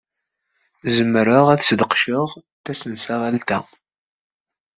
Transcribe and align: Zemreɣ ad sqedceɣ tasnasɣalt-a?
Zemreɣ 0.95 1.45
ad 1.49 1.61
sqedceɣ 1.63 2.25
tasnasɣalt-a? 2.65 3.59